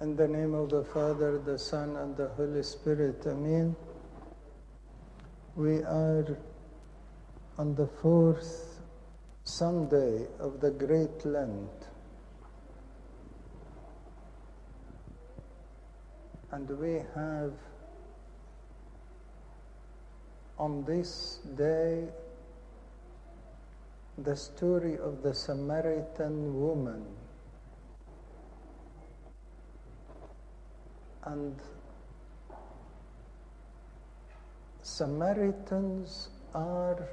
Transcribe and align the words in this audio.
In 0.00 0.14
the 0.14 0.28
name 0.28 0.54
of 0.54 0.70
the 0.70 0.84
Father, 0.84 1.40
the 1.44 1.58
Son, 1.58 1.96
and 1.96 2.16
the 2.16 2.28
Holy 2.28 2.62
Spirit, 2.62 3.20
Amen. 3.26 3.74
We 5.56 5.82
are 5.82 6.38
on 7.58 7.74
the 7.74 7.88
fourth 8.00 8.80
Sunday 9.42 10.28
of 10.38 10.60
the 10.60 10.70
Great 10.70 11.24
Lent. 11.26 11.88
And 16.52 16.70
we 16.78 17.02
have 17.16 17.54
on 20.60 20.84
this 20.84 21.40
day 21.56 22.04
the 24.16 24.36
story 24.36 24.96
of 24.96 25.24
the 25.24 25.34
Samaritan 25.34 26.54
woman. 26.60 27.04
And 31.28 31.54
Samaritans 34.82 36.30
are 36.54 37.06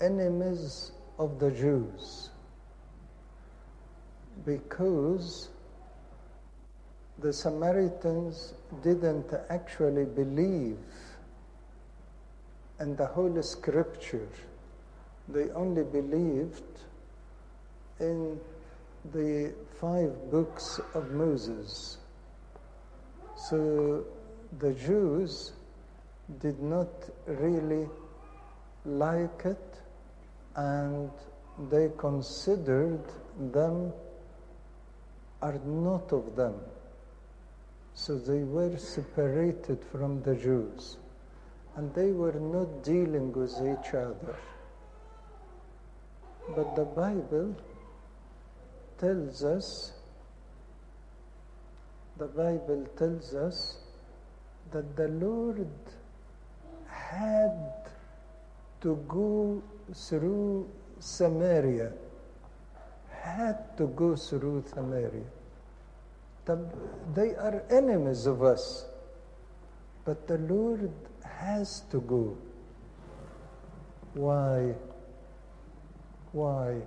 enemies 0.00 0.90
of 1.20 1.38
the 1.38 1.52
Jews 1.52 2.30
because 4.44 5.50
the 7.20 7.32
Samaritans 7.32 8.54
didn't 8.82 9.32
actually 9.48 10.04
believe 10.04 10.78
in 12.80 12.96
the 12.96 13.06
Holy 13.06 13.42
Scripture. 13.42 14.28
They 15.28 15.50
only 15.50 15.84
believed 15.84 16.80
in 18.00 18.40
the 19.12 19.54
five 19.80 20.10
books 20.32 20.80
of 20.92 21.12
Moses. 21.12 21.98
So 23.36 24.04
the 24.58 24.72
Jews 24.72 25.52
did 26.40 26.60
not 26.62 26.88
really 27.26 27.88
like 28.84 29.44
it 29.44 29.80
and 30.56 31.10
they 31.70 31.90
considered 31.98 33.02
them 33.52 33.92
are 35.42 35.58
not 35.64 36.12
of 36.12 36.36
them. 36.36 36.54
So 37.94 38.18
they 38.18 38.42
were 38.42 38.76
separated 38.76 39.84
from 39.92 40.22
the 40.22 40.34
Jews 40.34 40.96
and 41.76 41.92
they 41.94 42.12
were 42.12 42.32
not 42.32 42.82
dealing 42.82 43.32
with 43.32 43.52
each 43.52 43.94
other. 43.94 44.36
But 46.54 46.76
the 46.76 46.84
Bible 46.84 47.54
tells 48.98 49.42
us, 49.44 49.92
the 52.16 52.26
Bible 52.26 52.86
tells 52.96 53.34
us 53.34 53.78
that 54.70 54.96
the 54.96 55.08
Lord 55.08 55.66
had 56.88 57.72
to 58.82 58.96
go 59.08 59.62
through 59.92 60.70
Samaria, 61.00 61.92
had 63.10 63.76
to 63.78 63.88
go 63.88 64.14
through 64.14 64.64
Samaria. 64.72 65.24
They 67.14 67.34
are 67.34 67.62
enemies 67.70 68.26
of 68.26 68.42
us, 68.42 68.86
but 70.04 70.28
the 70.28 70.38
Lord 70.38 70.92
has 71.24 71.80
to 71.90 72.00
go. 72.00 72.36
Why? 74.14 74.74
Why? 76.32 76.82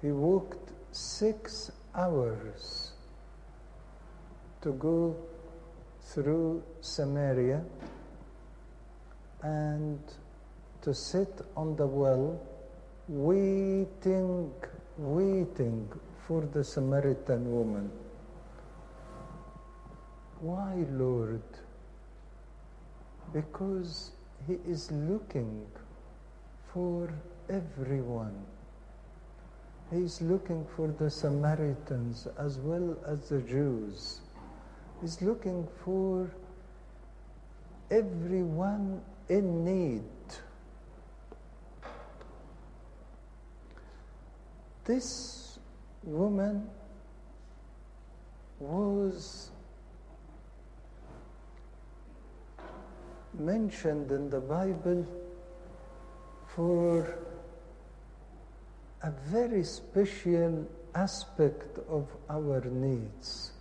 He 0.00 0.12
walked 0.12 0.70
six 0.92 1.72
hours 1.94 2.92
to 4.66 4.72
go 4.72 5.14
through 6.12 6.60
Samaria 6.80 7.62
and 9.44 10.00
to 10.82 10.92
sit 10.92 11.40
on 11.56 11.76
the 11.76 11.86
well 11.86 12.40
waiting, 13.06 14.50
waiting 14.98 15.88
for 16.26 16.40
the 16.52 16.64
Samaritan 16.64 17.48
woman. 17.52 17.92
Why, 20.40 20.84
Lord? 20.90 21.46
Because 23.32 24.10
He 24.48 24.54
is 24.66 24.90
looking 24.90 25.64
for 26.74 27.08
everyone. 27.48 28.34
He 29.92 29.98
is 29.98 30.20
looking 30.20 30.66
for 30.74 30.88
the 30.88 31.08
Samaritans 31.08 32.26
as 32.36 32.58
well 32.58 32.96
as 33.06 33.28
the 33.28 33.40
Jews. 33.42 34.22
He's 35.00 35.20
looking 35.20 35.68
for 35.84 36.30
everyone 37.90 39.02
in 39.28 39.64
need. 39.64 40.02
This 44.84 45.58
woman 46.02 46.68
was 48.58 49.50
mentioned 53.38 54.10
in 54.10 54.30
the 54.30 54.40
Bible 54.40 55.06
for 56.54 57.18
a 59.02 59.10
very 59.26 59.62
special 59.62 60.66
aspect 60.94 61.78
of 61.88 62.08
our 62.30 62.60
needs 62.64 63.52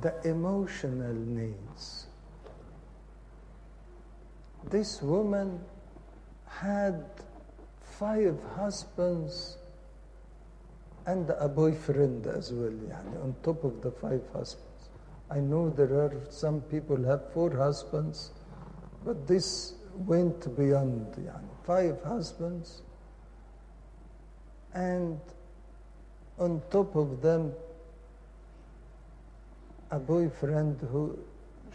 the 0.00 0.14
emotional 0.28 1.14
needs. 1.14 2.06
This 4.70 5.02
woman 5.02 5.60
had 6.46 7.04
five 7.80 8.38
husbands 8.56 9.58
and 11.06 11.30
a 11.38 11.48
boyfriend 11.48 12.26
as 12.26 12.52
well, 12.52 12.70
yani, 12.70 13.22
on 13.22 13.34
top 13.42 13.62
of 13.62 13.82
the 13.82 13.90
five 13.90 14.22
husbands. 14.32 14.88
I 15.30 15.38
know 15.38 15.70
there 15.70 15.92
are 15.92 16.20
some 16.30 16.60
people 16.62 17.02
have 17.04 17.32
four 17.32 17.54
husbands, 17.54 18.30
but 19.04 19.26
this 19.26 19.74
went 19.94 20.56
beyond 20.56 21.14
yani, 21.14 21.48
five 21.64 22.02
husbands, 22.02 22.82
and 24.72 25.20
on 26.38 26.62
top 26.70 26.96
of 26.96 27.20
them, 27.20 27.52
a 29.90 29.98
boyfriend 29.98 30.80
who 30.90 31.18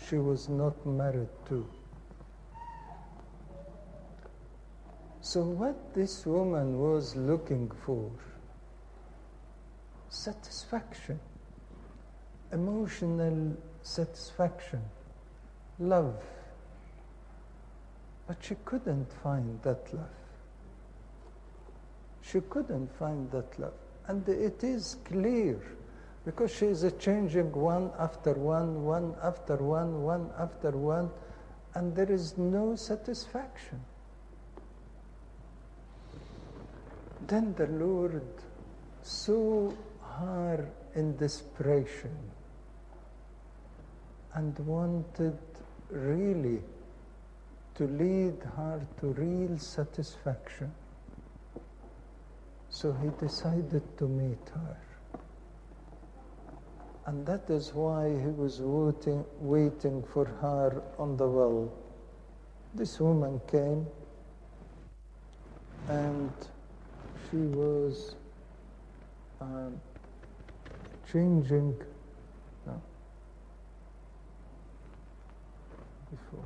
she 0.08 0.18
was 0.18 0.50
not 0.50 0.86
married 0.86 1.30
to. 1.48 1.68
So, 5.22 5.44
what 5.44 5.94
this 5.94 6.26
woman 6.26 6.80
was 6.80 7.16
looking 7.16 7.70
for 7.86 8.10
satisfaction, 10.10 11.20
emotional 12.52 13.56
satisfaction, 13.84 14.82
love. 15.78 16.24
But 18.28 18.38
she 18.42 18.56
couldn't 18.66 19.12
find 19.24 19.62
that 19.64 19.94
love. 19.94 20.10
She 22.22 22.42
couldn't 22.42 22.96
find 22.98 23.30
that 23.32 23.60
love. 23.60 23.74
And 24.08 24.28
it 24.28 24.64
is 24.64 24.98
clear 25.06 25.60
because 26.26 26.54
she 26.54 26.66
is 26.66 26.86
changing 27.00 27.52
one 27.52 27.92
after 27.98 28.34
one, 28.34 28.84
one 28.84 29.16
after 29.24 29.56
one, 29.56 30.04
one 30.04 30.30
after 30.38 30.72
one, 30.72 31.10
and 31.76 31.96
there 31.96 32.12
is 32.12 32.38
no 32.38 32.76
satisfaction. 32.76 33.80
Then 37.28 37.54
the 37.56 37.68
Lord 37.68 38.28
saw 39.02 39.72
her 40.20 40.70
in 40.96 41.16
desperation 41.18 42.18
and 44.34 44.58
wanted 44.60 45.38
really 45.90 46.62
to 47.76 47.88
lead 47.88 48.38
her 48.58 48.82
to 49.00 49.08
real 49.14 49.58
satisfaction. 49.58 50.72
So 52.70 52.94
he 52.94 53.10
decided 53.26 53.98
to 53.98 54.08
meet 54.08 54.50
her. 54.54 54.78
And 57.10 57.26
that 57.26 57.50
is 57.50 57.74
why 57.74 58.08
he 58.08 58.28
was 58.28 58.62
waiting, 58.62 59.26
waiting 59.40 60.04
for 60.14 60.26
her 60.26 60.84
on 61.00 61.18
the 61.18 61.28
well. 61.28 61.74
This 62.76 63.00
woman 63.00 63.42
came 63.48 63.88
and 65.88 66.32
she 67.32 67.38
was 67.38 68.16
um, 69.42 69.82
changing 71.12 71.76
no, 72.68 72.80
before. 76.12 76.46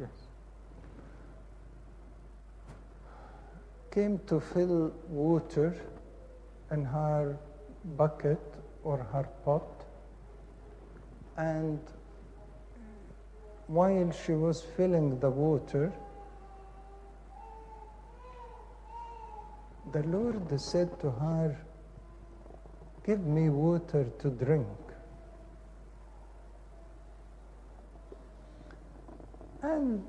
Yes. 0.00 0.10
Came 3.92 4.18
to 4.26 4.40
fill 4.40 4.92
water 5.08 5.80
in 6.72 6.84
her 6.84 7.36
bucket 7.96 8.40
or 8.82 8.98
her 8.98 9.28
pot. 9.44 9.84
And 11.36 11.78
while 13.66 14.12
she 14.12 14.32
was 14.32 14.62
filling 14.76 15.18
the 15.20 15.30
water, 15.30 15.92
the 19.92 20.02
Lord 20.04 20.60
said 20.60 20.98
to 21.00 21.10
her, 21.10 21.56
Give 23.04 23.20
me 23.20 23.48
water 23.48 24.06
to 24.20 24.30
drink. 24.30 24.68
And 29.62 30.02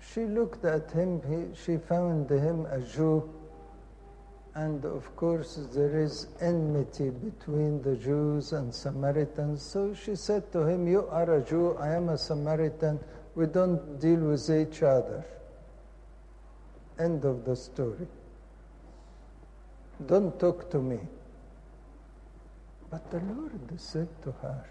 she 0.00 0.24
looked 0.24 0.64
at 0.64 0.90
him, 0.92 1.20
he, 1.28 1.54
she 1.60 1.76
found 1.76 2.30
him 2.30 2.66
a 2.66 2.80
Jew. 2.80 3.37
And 4.58 4.84
of 4.84 5.14
course, 5.14 5.60
there 5.72 6.00
is 6.00 6.26
enmity 6.40 7.10
between 7.10 7.80
the 7.80 7.94
Jews 7.94 8.52
and 8.52 8.74
Samaritans. 8.74 9.62
So 9.62 9.94
she 9.94 10.16
said 10.16 10.50
to 10.50 10.66
him, 10.66 10.88
You 10.88 11.06
are 11.12 11.32
a 11.34 11.44
Jew, 11.44 11.76
I 11.78 11.94
am 11.94 12.08
a 12.08 12.18
Samaritan. 12.18 12.98
We 13.36 13.46
don't 13.46 14.00
deal 14.00 14.18
with 14.18 14.50
each 14.50 14.82
other. 14.82 15.24
End 16.98 17.24
of 17.24 17.44
the 17.44 17.54
story. 17.54 18.08
Don't 20.06 20.36
talk 20.40 20.68
to 20.72 20.78
me. 20.78 20.98
But 22.90 23.08
the 23.12 23.20
Lord 23.20 23.60
said 23.76 24.08
to 24.24 24.32
her, 24.42 24.64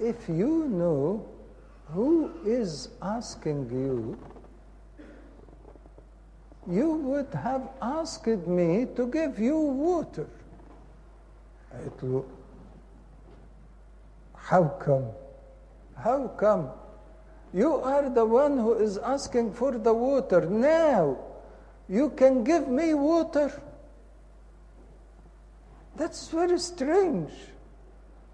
If 0.00 0.28
you 0.28 0.66
know 0.66 1.24
who 1.92 2.32
is 2.44 2.88
asking 3.00 3.70
you, 3.70 4.18
you 6.69 6.91
would 6.91 7.33
have 7.33 7.69
asked 7.81 8.27
me 8.27 8.87
to 8.95 9.07
give 9.07 9.39
you 9.39 9.57
water. 9.57 10.27
قالت 11.73 12.03
له 12.03 12.23
How 14.35 14.63
come? 14.79 15.05
How 15.95 16.27
come? 16.27 16.69
You 17.53 17.75
are 17.75 18.09
the 18.09 18.25
one 18.25 18.57
who 18.57 18.73
is 18.73 18.97
asking 18.97 19.53
for 19.53 19.71
the 19.71 19.93
water. 19.93 20.41
Now, 20.41 21.17
you 21.87 22.09
can 22.11 22.43
give 22.43 22.67
me 22.67 22.93
water? 22.93 23.51
That's 25.95 26.27
very 26.27 26.59
strange. 26.59 27.31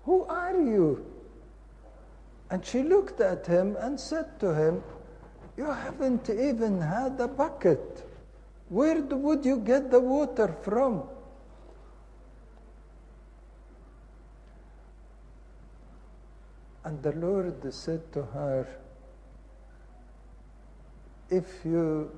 Who 0.05 0.25
are 0.25 0.57
you? 0.57 1.05
And 2.49 2.65
she 2.65 2.83
looked 2.83 3.21
at 3.21 3.47
him 3.47 3.77
and 3.79 3.99
said 3.99 4.39
to 4.39 4.53
him, 4.53 4.83
You 5.55 5.65
haven't 5.65 6.29
even 6.29 6.81
had 6.81 7.19
a 7.19 7.27
bucket. 7.27 8.03
Where 8.68 9.00
would 9.00 9.44
you 9.44 9.58
get 9.58 9.90
the 9.90 10.00
water 10.00 10.54
from? 10.62 11.04
And 16.84 17.02
the 17.02 17.12
Lord 17.12 17.72
said 17.72 18.12
to 18.12 18.22
her, 18.22 18.66
If 21.30 21.46
you 21.64 22.10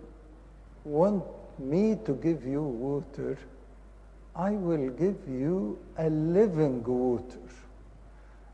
want 0.84 1.24
me 1.58 1.96
to 2.04 2.14
give 2.14 2.44
you 2.44 2.62
water, 2.62 3.38
I 4.34 4.52
will 4.52 4.90
give 4.90 5.18
you 5.28 5.78
a 5.98 6.08
living 6.08 6.82
water. 6.84 7.38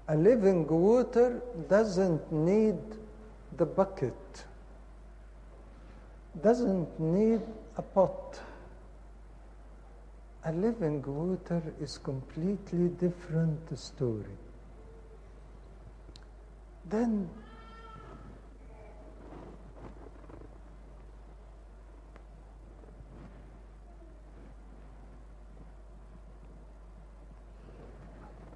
A 0.08 0.16
living 0.16 0.66
water 0.66 1.42
doesn't 1.68 2.32
need 2.32 2.78
the 3.56 3.66
bucket, 3.66 4.44
doesn't 6.42 6.98
need 7.00 7.40
pot. 7.82 8.40
A 10.44 10.52
living 10.52 11.02
water 11.02 11.62
is 11.80 11.98
completely 11.98 12.88
different 12.88 13.78
story. 13.78 14.36
Then 16.88 17.28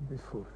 before. 0.08 0.46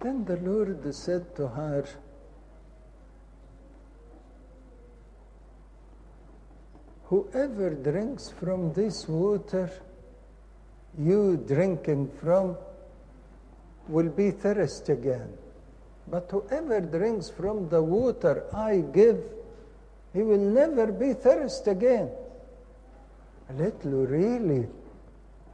Then 0.00 0.24
the 0.24 0.36
Lord 0.36 0.94
said 0.94 1.34
to 1.36 1.48
her, 1.48 1.86
Whoever 7.10 7.70
drinks 7.70 8.30
from 8.30 8.72
this 8.72 9.08
water 9.08 9.68
you 10.96 11.36
drinking 11.44 12.08
from 12.20 12.56
will 13.88 14.10
be 14.10 14.30
thirsty 14.30 14.92
again. 14.92 15.32
But 16.06 16.30
whoever 16.30 16.80
drinks 16.80 17.28
from 17.28 17.68
the 17.68 17.82
water 17.82 18.44
I 18.54 18.84
give, 18.92 19.24
he 20.12 20.22
will 20.22 20.38
never 20.38 20.92
be 20.92 21.14
thirsty 21.14 21.72
again. 21.72 22.10
Little, 23.58 24.06
really, 24.06 24.68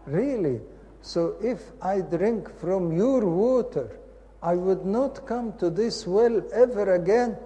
really. 0.05 0.61
So 1.01 1.37
if 1.43 1.63
I 1.81 2.03
drink 2.03 2.51
from 2.61 2.95
your 2.95 3.25
water, 3.25 3.99
I 4.43 4.57
would 4.57 4.85
not 4.85 5.27
come 5.27 5.55
to 5.55 5.71
this 5.71 6.07
well 6.07 6.43
ever 6.53 6.97
again. 6.97 7.39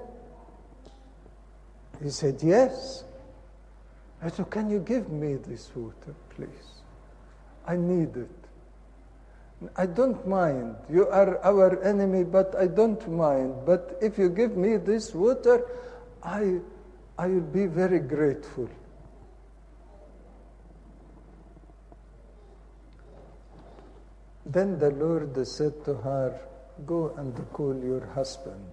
He 2.02 2.10
said, 2.10 2.40
Yes. 2.42 3.04
I 4.22 4.28
said, 4.28 4.50
Can 4.50 4.70
you 4.70 4.80
give 4.80 5.10
me 5.10 5.34
this 5.34 5.70
water, 5.74 6.14
please? 6.30 6.82
I 7.66 7.76
need 7.76 8.16
it. 8.16 8.30
I 9.76 9.86
don't 9.86 10.26
mind. 10.26 10.76
You 10.88 11.06
are 11.08 11.38
our 11.44 11.82
enemy, 11.82 12.24
but 12.24 12.54
I 12.56 12.66
don't 12.66 13.06
mind. 13.10 13.54
But 13.66 13.98
if 14.00 14.18
you 14.18 14.30
give 14.30 14.56
me 14.56 14.76
this 14.78 15.14
water, 15.14 15.66
I, 16.22 16.60
I 17.18 17.26
will 17.28 17.40
be 17.40 17.66
very 17.66 17.98
grateful. 17.98 18.68
Then 24.46 24.78
the 24.78 24.90
Lord 24.90 25.46
said 25.46 25.84
to 25.84 25.94
her, 25.94 26.40
Go 26.86 27.14
and 27.16 27.34
call 27.52 27.76
your 27.76 28.06
husband. 28.06 28.72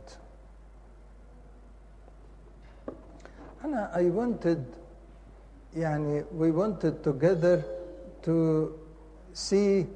And 3.61 3.75
I 3.75 4.03
wanted, 4.05 4.65
yani, 5.75 6.23
we 6.31 6.51
wanted 6.51 7.03
together 7.03 7.63
to 8.23 8.77
see 9.33 9.87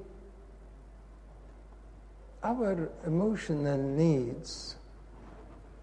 our 2.44 2.90
emotional 3.06 3.78
needs. 3.78 4.76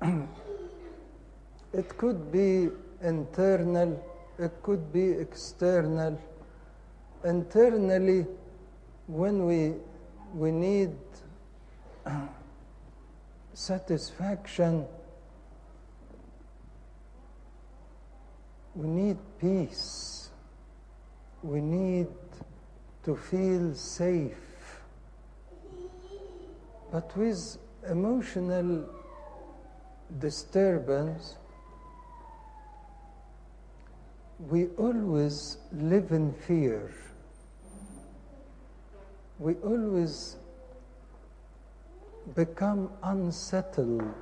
it 1.72 1.96
could 1.96 2.32
be 2.32 2.68
internal, 3.02 4.02
it 4.38 4.52
could 4.62 4.92
be 4.92 5.10
external. 5.12 6.18
Internally, 7.24 8.26
when 9.06 9.46
we, 9.46 9.74
we 10.34 10.50
need 10.50 10.92
satisfaction, 13.54 14.86
we 18.78 18.86
need 18.86 19.16
peace, 19.40 20.30
we 21.42 21.60
need 21.60 22.06
to 23.02 23.16
feel 23.16 23.74
safe. 23.74 24.80
But 26.92 27.16
with 27.16 27.58
emotional 27.90 28.88
disturbance, 30.20 31.34
we 34.38 34.66
always 34.78 35.56
live 35.72 36.12
in 36.12 36.32
fear. 36.32 36.94
We 39.40 39.54
always 39.54 40.36
become 42.36 42.90
unsettled. 43.02 44.14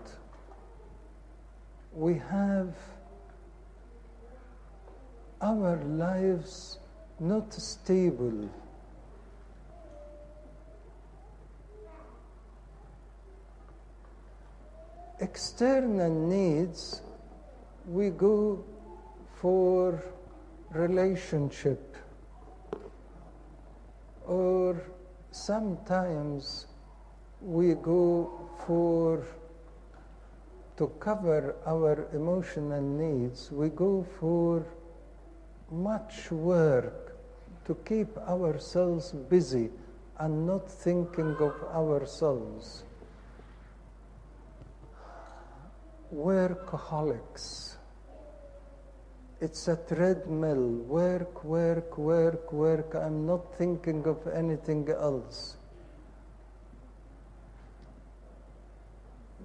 We 1.92 2.14
have 2.14 2.74
our 5.40 5.76
lives 5.84 6.78
not 7.20 7.52
stable. 7.52 8.48
External 15.20 16.10
needs, 16.10 17.00
we 17.86 18.10
go 18.10 18.62
for 19.40 20.02
relationship 20.72 21.96
or 24.26 24.82
sometimes 25.30 26.66
we 27.40 27.74
go 27.74 28.30
for 28.66 29.24
to 30.76 30.88
cover 31.00 31.54
our 31.64 32.08
emotional 32.12 32.82
needs, 32.82 33.50
we 33.50 33.68
go 33.70 34.04
for 34.20 34.66
much 35.70 36.30
work 36.30 37.16
to 37.64 37.74
keep 37.84 38.16
ourselves 38.18 39.12
busy 39.12 39.70
and 40.18 40.46
not 40.46 40.70
thinking 40.70 41.36
of 41.40 41.54
ourselves. 41.74 42.84
Workaholics. 46.14 47.74
It's 49.40 49.68
a 49.68 49.76
treadmill. 49.76 50.84
Work, 50.86 51.44
work, 51.44 51.98
work, 51.98 52.52
work. 52.52 52.94
I'm 52.94 53.26
not 53.26 53.54
thinking 53.56 54.06
of 54.06 54.26
anything 54.28 54.88
else. 54.88 55.56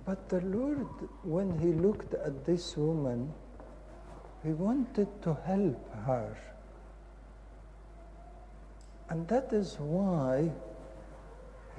But 0.05 0.29
the 0.29 0.41
Lord, 0.41 0.87
when 1.23 1.59
He 1.59 1.73
looked 1.73 2.13
at 2.13 2.45
this 2.45 2.77
woman, 2.77 3.33
He 4.43 4.51
wanted 4.53 5.07
to 5.21 5.33
help 5.45 5.93
her. 6.05 6.35
And 9.09 9.27
that 9.27 9.53
is 9.53 9.77
why 9.79 10.51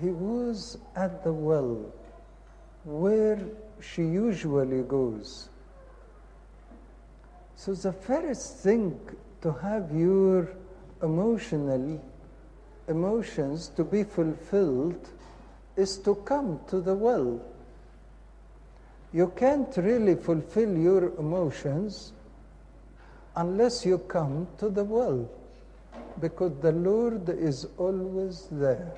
He 0.00 0.10
was 0.10 0.78
at 0.96 1.24
the 1.24 1.32
well 1.32 1.92
where 2.84 3.38
she 3.80 4.02
usually 4.02 4.82
goes. 4.82 5.48
So 7.56 7.74
the 7.74 7.92
first 7.92 8.58
thing 8.58 8.98
to 9.40 9.52
have 9.52 9.92
your 9.94 10.48
emotional 11.02 12.00
emotions 12.88 13.68
to 13.76 13.84
be 13.84 14.02
fulfilled 14.02 15.08
is 15.76 15.98
to 15.98 16.16
come 16.16 16.60
to 16.68 16.80
the 16.80 16.94
well. 16.94 17.40
You 19.12 19.32
can't 19.36 19.76
really 19.76 20.16
fulfill 20.16 20.76
your 20.76 21.14
emotions 21.18 22.12
unless 23.36 23.84
you 23.86 23.98
come 23.98 24.46
to 24.58 24.68
the 24.68 24.84
well 24.84 25.28
because 26.20 26.52
the 26.60 26.72
Lord 26.72 27.28
is 27.28 27.66
always 27.78 28.48
there. 28.50 28.94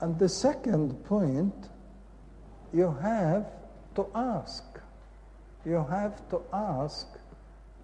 And 0.00 0.18
the 0.18 0.28
second 0.28 1.04
point, 1.04 1.54
you 2.72 2.94
have 3.00 3.46
to 3.94 4.06
ask. 4.14 4.64
You 5.64 5.86
have 5.88 6.28
to 6.30 6.42
ask 6.52 7.06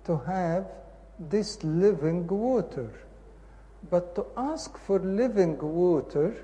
to 0.05 0.17
have 0.27 0.67
this 1.19 1.63
living 1.63 2.27
water. 2.27 2.91
But 3.91 4.15
to 4.17 4.27
ask 4.37 4.77
for 4.79 4.99
living 4.99 5.59
water, 5.59 6.35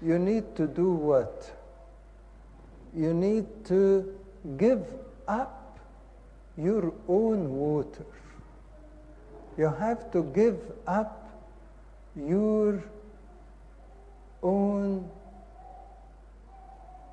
you 0.00 0.18
need 0.18 0.54
to 0.56 0.66
do 0.66 0.92
what? 0.92 1.50
You 2.94 3.12
need 3.12 3.46
to 3.66 4.14
give 4.56 4.86
up 5.26 5.55
your 6.56 6.92
own 7.08 7.50
water. 7.50 8.06
You 9.58 9.74
have 9.78 10.10
to 10.12 10.22
give 10.34 10.58
up 10.86 11.28
your 12.14 12.82
own 14.42 15.10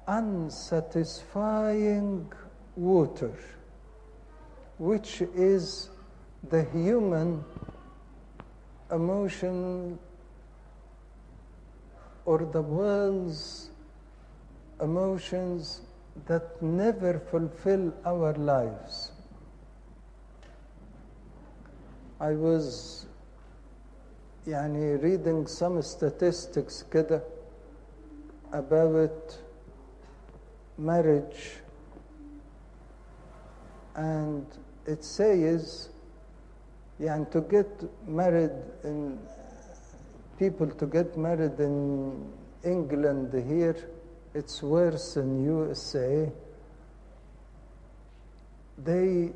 unsatisfying 0.08 2.32
water, 2.76 3.34
which 4.78 5.22
is 5.36 5.90
the 6.50 6.64
human 6.66 7.44
emotion 8.92 9.98
or 12.26 12.40
the 12.40 12.62
world's 12.62 13.70
emotions 14.82 15.82
that 16.28 16.62
never 16.62 17.20
fulfill 17.20 17.94
our 18.06 18.34
lives. 18.34 19.13
I 22.21 22.35
was 22.35 23.07
يعني 24.47 24.97
reading 25.03 25.47
some 25.47 25.83
statistics 25.83 26.85
كده 26.93 27.23
about 28.53 29.39
marriage 30.79 31.61
and 33.95 34.47
it 34.87 35.05
says 35.05 35.89
يعني 37.01 37.27
to 37.31 37.41
get 37.41 37.69
married 38.07 38.51
in 38.85 39.19
people 40.39 40.67
to 40.67 40.87
get 40.87 41.17
married 41.17 41.61
in 41.61 42.33
England 42.65 43.33
here 43.35 43.77
it's 44.35 44.63
worse 44.63 45.17
in 45.17 45.45
USA 45.45 46.31
they 48.79 49.33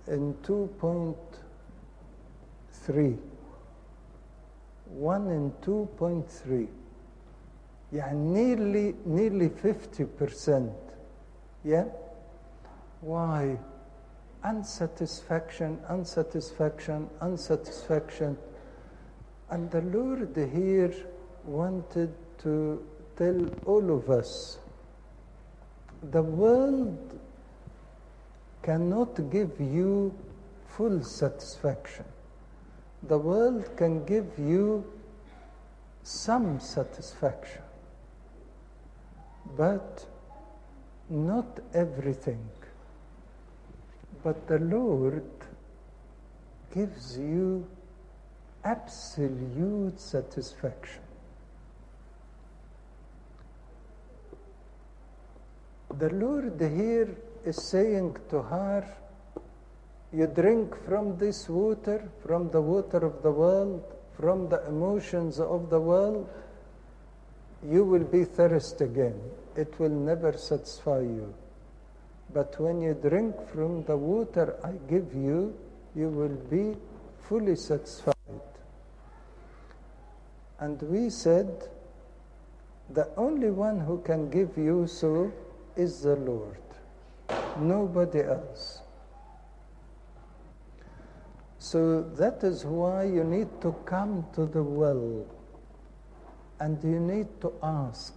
in 0.08 0.34
2.3 0.44 3.18
one 4.88 5.30
in 5.30 5.52
2.3 5.62 6.68
يعني 7.94 8.34
nearly 8.34 8.96
nearly 9.06 9.50
50% 9.50 10.74
yeah 11.64 11.86
why 13.02 13.58
unsatisfaction 14.44 15.80
unsatisfaction 15.90 17.10
unsatisfaction 17.22 18.38
and 19.52 19.72
the 19.72 19.82
lord 19.82 20.36
here 20.36 20.94
wanted 21.46 22.14
to 22.38 22.84
tell 23.16 23.40
all 23.66 23.92
of 23.98 24.10
us 24.10 24.58
the 26.03 26.23
world 26.23 27.19
cannot 28.63 29.31
give 29.31 29.61
you 29.61 30.15
full 30.69 31.03
satisfaction. 31.03 32.05
The 33.03 33.19
world 33.19 33.77
can 33.77 34.05
give 34.05 34.39
you 34.39 34.85
some 36.03 36.61
satisfaction, 36.61 37.63
but 39.57 40.07
not 41.09 41.61
everything. 41.75 42.49
But 44.23 44.47
the 44.49 44.59
Lord 44.59 45.25
gives 46.75 47.17
you 47.19 47.67
absolute 48.65 50.01
satisfaction. 50.01 51.08
The 55.97 56.11
Lord 56.11 56.61
here 56.61 57.17
is 57.45 57.63
saying 57.63 58.17
to 58.31 58.43
her, 58.43 58.87
You 60.13 60.27
drink 60.27 60.75
from 60.87 61.19
this 61.19 61.49
water, 61.49 62.09
from 62.25 62.51
the 62.51 62.61
water 62.61 62.99
of 62.99 63.23
the 63.23 63.31
world, 63.31 63.83
from 64.19 64.49
the 64.49 64.67
emotions 64.67 65.41
of 65.41 65.71
the 65.71 65.81
world, 65.81 66.29
you 67.65 67.85
will 67.85 68.05
be 68.05 68.25
thirsty 68.25 68.85
again. 68.85 69.21
It 69.57 69.79
will 69.79 69.91
never 69.91 70.33
satisfy 70.37 71.01
you. 71.01 71.35
But 72.33 72.59
when 72.61 72.81
you 72.83 72.95
drink 72.95 73.35
from 73.51 73.85
the 73.85 73.97
water 73.97 74.57
I 74.63 74.73
give 74.89 75.15
you, 75.15 75.57
you 75.95 76.09
will 76.09 76.37
be 76.51 76.77
fully 77.29 77.57
satisfied. 77.57 78.15
And 80.61 80.81
we 80.83 81.11
said, 81.11 81.69
the 82.91 83.09
only 83.17 83.51
one 83.51 83.81
who 83.81 84.01
can 84.03 84.31
give 84.31 84.57
you 84.57 84.87
so 84.87 85.33
is 85.79 86.03
the 86.03 86.17
Lord, 86.17 86.59
nobody 87.57 88.23
else. 88.23 88.83
So 91.59 92.03
that 92.17 92.43
is 92.43 92.65
why 92.65 93.05
you 93.05 93.23
need 93.23 93.49
to 93.61 93.73
come 93.85 94.27
to 94.35 94.47
the 94.47 94.63
well 94.63 95.25
and 96.61 96.83
you 96.83 96.99
need 96.99 97.29
to 97.41 97.53
ask. 97.63 98.15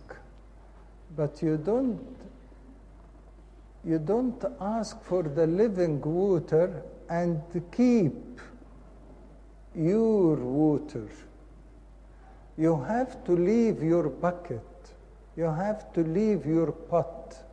But 1.16 1.42
you 1.44 1.58
don't 1.58 2.00
you 3.84 4.00
don't 4.00 4.44
ask 4.60 5.02
for 5.04 5.24
the 5.24 5.48
living 5.48 6.02
water 6.02 6.84
and 7.10 7.42
keep 7.76 8.40
your 9.76 10.36
water. 10.36 11.10
You 12.58 12.80
have 12.84 13.24
to 13.26 13.32
leave 13.32 13.82
your 13.82 14.10
bucket. 14.10 14.62
You 15.36 15.46
have 15.46 15.92
to 15.94 16.02
leave 16.02 16.46
your 16.46 16.72
pot 16.72 17.44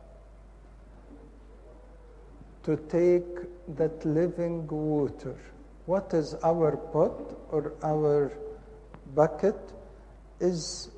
to 2.63 2.75
take 2.89 3.75
that 3.75 4.05
living 4.05 4.67
water. 4.67 5.35
What 5.85 6.13
is 6.13 6.35
our 6.43 6.77
pot 6.77 7.37
or 7.51 7.73
our 7.83 8.31
bucket? 9.15 9.57
Is 10.39 10.89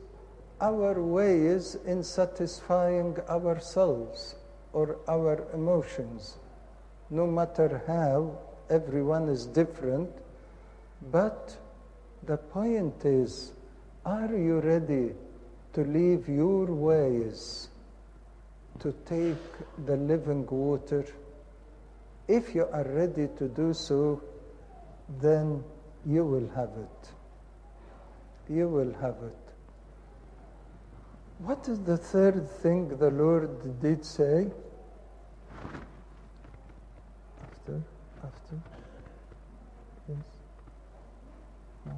our 0.62 1.02
ways 1.02 1.76
in 1.88 2.04
satisfying 2.04 3.18
ourselves 3.28 4.36
or 4.74 4.98
our 5.08 5.48
emotions. 5.54 6.38
No 7.10 7.26
matter 7.26 7.82
how, 7.88 8.38
everyone 8.70 9.28
is 9.28 9.48
different, 9.48 10.10
but 11.12 11.58
the 12.24 12.38
point 12.38 13.04
is 13.04 13.54
are 14.06 14.34
you 14.36 14.60
ready 14.60 15.14
to 15.74 15.84
leave 15.84 16.30
your 16.30 16.66
ways 16.66 17.70
to 18.80 18.94
take 19.06 19.86
the 19.86 19.96
living 19.96 20.46
water? 20.48 21.06
If 22.28 22.56
you 22.56 22.66
are 22.72 22.84
ready 22.84 23.28
to 23.38 23.48
do 23.48 23.74
so, 23.74 24.22
then 25.20 25.64
you 26.06 26.26
will 26.26 26.50
have 26.56 26.70
it. 26.78 27.14
You 28.50 28.70
will 28.70 28.94
have 29.02 29.16
it. 29.24 29.38
What 31.40 31.68
is 31.68 31.80
the 31.80 31.98
third 31.98 32.50
thing 32.62 32.98
the 32.98 33.10
Lord 33.10 33.82
did 33.82 34.06
say? 34.06 34.48
After, 37.44 37.82
after, 38.24 38.62
yes, 40.08 40.18
no. 41.86 41.94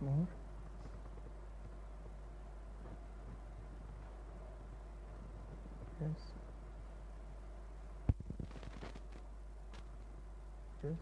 More. 0.00 0.26
Yes. 6.00 6.10
Yes. 10.82 10.92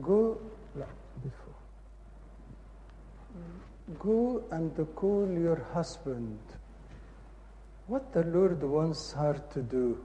Go, 0.00 0.38
لا, 0.76 0.86
before. 1.22 1.54
Go 3.98 4.44
and 4.50 4.94
call 4.94 5.28
your 5.30 5.62
husband. 5.74 6.38
What 7.86 8.12
the 8.12 8.24
Lord 8.24 8.62
wants 8.62 9.12
her 9.12 9.42
to 9.52 9.62
do. 9.62 9.98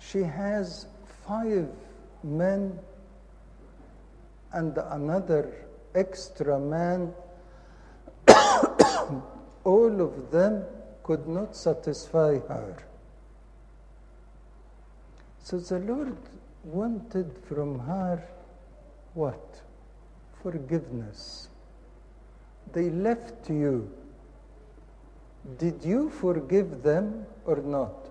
She 0.00 0.22
has 0.22 0.86
five 1.26 1.68
men 2.22 2.78
and 4.52 4.76
another 4.76 5.66
extra 5.94 6.58
man, 6.58 7.12
all 9.64 10.00
of 10.00 10.30
them 10.30 10.64
could 11.02 11.26
not 11.26 11.56
satisfy 11.56 12.38
her. 12.38 12.87
So 15.48 15.58
the 15.58 15.78
Lord 15.78 16.18
wanted 16.62 17.32
from 17.48 17.78
her 17.78 18.22
what? 19.14 19.62
Forgiveness. 20.42 21.48
They 22.72 22.90
left 22.90 23.48
you. 23.48 23.90
Did 25.56 25.82
you 25.84 26.10
forgive 26.10 26.82
them 26.82 27.24
or 27.46 27.56
not? 27.56 28.10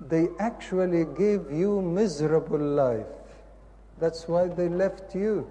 They 0.00 0.28
actually 0.40 1.04
gave 1.04 1.52
you 1.52 1.82
miserable 1.82 2.58
life. 2.58 3.06
That's 4.00 4.26
why 4.26 4.48
they 4.48 4.68
left 4.68 5.14
you 5.14 5.46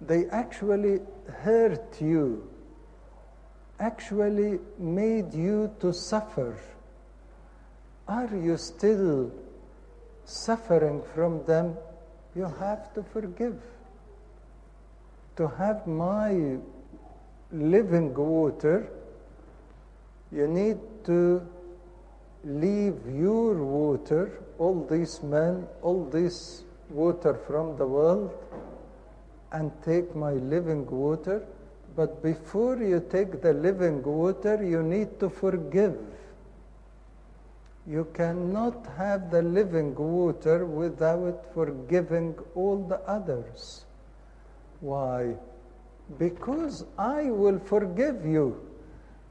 they 0.00 0.26
actually 0.30 1.00
hurt 1.42 2.00
you, 2.00 2.48
actually 3.78 4.58
made 4.78 5.34
you 5.34 5.70
to 5.80 5.92
suffer. 5.92 6.58
Are 8.08 8.34
you 8.34 8.56
still 8.56 9.30
suffering 10.24 11.02
from 11.14 11.44
them? 11.44 11.76
You 12.34 12.44
have 12.44 12.92
to 12.94 13.02
forgive. 13.02 13.60
To 15.36 15.48
have 15.48 15.86
my 15.86 16.58
living 17.52 18.14
water, 18.14 18.88
you 20.30 20.46
need 20.46 20.78
to 21.04 21.46
leave 22.44 22.96
your 23.06 23.54
water, 23.54 24.42
all 24.58 24.86
these 24.88 25.22
men, 25.22 25.66
all 25.82 26.04
this 26.04 26.62
water 26.90 27.34
from 27.46 27.76
the 27.76 27.86
world, 27.86 28.30
and 29.52 29.70
take 29.84 30.14
my 30.14 30.32
living 30.32 30.86
water. 30.86 31.44
But 31.96 32.22
before 32.22 32.76
you 32.76 33.04
take 33.10 33.42
the 33.42 33.52
living 33.52 34.02
water, 34.02 34.62
you 34.62 34.82
need 34.82 35.18
to 35.20 35.28
forgive. 35.28 35.98
You 37.90 38.06
cannot 38.14 38.86
have 38.96 39.32
the 39.32 39.42
living 39.42 39.96
water 39.96 40.64
without 40.64 41.52
forgiving 41.52 42.38
all 42.54 42.76
the 42.76 43.00
others. 43.00 43.84
Why? 44.80 45.34
Because 46.16 46.84
I 46.96 47.30
will 47.30 47.58
forgive 47.58 48.24
you. 48.24 48.60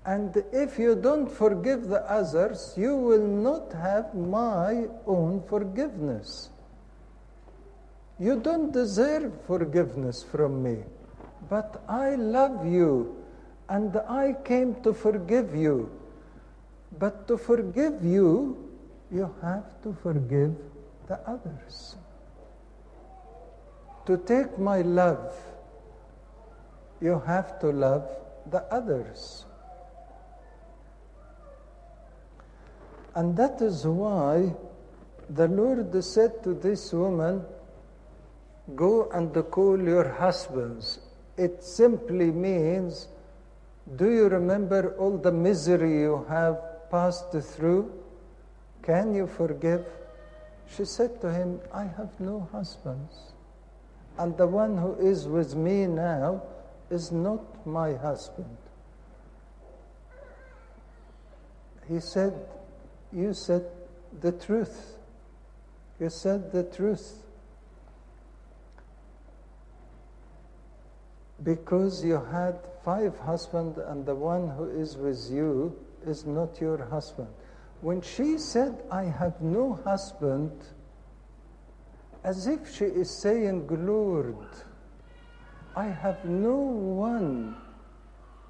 And 0.06 0.44
if 0.52 0.78
you 0.78 0.96
don't 0.96 1.32
forgive 1.32 1.88
the 1.88 2.02
others, 2.12 2.74
you 2.76 2.98
will 2.98 3.26
not 3.26 3.72
have 3.72 4.14
my 4.14 4.88
own 5.08 5.42
forgiveness. 5.48 6.50
You 8.20 8.42
don't 8.42 8.74
deserve 8.74 9.32
forgiveness 9.48 10.22
from 10.22 10.62
me, 10.62 10.84
but 11.50 11.82
I 11.88 12.16
love 12.16 12.66
you 12.66 13.24
and 13.70 13.96
I 13.96 14.36
came 14.44 14.76
to 14.84 14.94
forgive 14.94 15.56
you. 15.56 15.99
But 17.00 17.28
to 17.30 17.38
forgive 17.38 18.04
you, 18.04 18.58
you 19.10 19.34
have 19.42 19.82
to 19.84 19.96
forgive 20.04 20.54
the 21.08 21.18
others. 21.26 21.96
To 24.06 24.18
take 24.18 24.60
my 24.60 24.82
love, 24.82 25.34
you 27.00 27.22
have 27.26 27.58
to 27.62 27.72
love 27.72 28.10
the 28.52 28.64
others. 28.74 29.46
And 33.16 33.36
that 33.38 33.62
is 33.62 33.86
why 33.86 34.54
the 35.30 35.48
Lord 35.48 36.04
said 36.04 36.44
to 36.44 36.54
this 36.54 36.92
woman, 36.92 37.46
Go 38.76 39.10
and 39.12 39.34
call 39.50 39.82
your 39.82 40.10
husbands. 40.10 41.00
It 41.38 41.64
simply 41.64 42.30
means, 42.30 43.08
do 43.96 44.12
you 44.12 44.28
remember 44.28 44.96
all 44.98 45.18
the 45.18 45.32
misery 45.32 46.02
you 46.02 46.26
have 46.30 46.69
passed 46.92 47.32
through? 47.32 47.92
Can 48.84 49.14
you 49.14 49.28
forgive? 49.28 49.86
She 50.76 50.86
said 50.86 51.20
to 51.22 51.32
him, 51.32 51.60
I 51.74 51.84
have 51.84 52.20
no 52.20 52.48
husbands. 52.52 53.34
And 54.18 54.38
the 54.38 54.48
one 54.48 54.78
who 54.78 54.96
is 54.96 55.28
with 55.28 55.56
me 55.56 55.88
now 55.88 56.44
is 56.90 57.12
not 57.12 57.66
my 57.66 57.94
husband. 57.94 58.58
He 61.88 62.00
said, 62.00 62.34
You 63.12 63.34
said 63.34 63.66
the 64.22 64.32
truth. 64.32 64.96
You 66.00 66.10
said 66.10 66.52
the 66.52 66.64
truth. 66.64 67.24
because 71.44 72.04
you 72.04 72.22
had 72.32 72.56
five 72.84 73.18
husbands 73.20 73.78
and 73.78 74.06
the 74.06 74.16
one 74.16 74.50
who 74.50 74.70
is 74.70 74.98
with 74.98 75.30
you 75.32 75.76
is 76.06 76.26
not 76.26 76.60
your 76.62 76.86
husband. 76.86 77.30
When 77.82 78.02
she 78.02 78.38
said, 78.38 78.84
I 78.92 79.04
have 79.04 79.42
no 79.42 79.80
husband, 79.86 80.52
as 82.24 82.48
if 82.48 82.74
she 82.74 82.86
is 82.86 83.10
saying, 83.10 83.68
Lord, 83.70 84.36
I 85.76 85.86
have 85.86 86.26
no 86.26 86.56
one, 86.56 87.56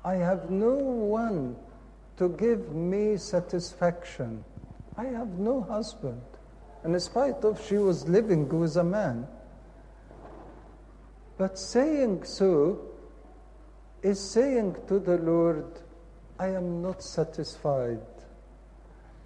I 0.04 0.16
have 0.16 0.50
no 0.50 0.74
one 0.74 1.56
to 2.18 2.30
give 2.30 2.72
me 2.74 3.18
satisfaction. 3.18 4.44
I 4.98 5.06
have 5.06 5.40
no 5.40 5.62
husband. 5.62 6.22
And 6.84 6.94
in 6.94 7.00
spite 7.00 7.44
of 7.44 7.64
she 7.66 7.78
was 7.78 8.08
living 8.08 8.48
with 8.50 8.76
a 8.78 8.84
man, 8.84 9.28
but 11.38 11.58
saying 11.58 12.24
so 12.24 12.80
is 14.02 14.20
saying 14.20 14.76
to 14.88 15.00
the 15.00 15.18
Lord, 15.18 15.66
I 16.40 16.48
am 16.48 16.82
not 16.82 17.04
satisfied. 17.04 18.00